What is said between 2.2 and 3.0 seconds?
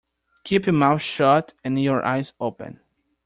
open.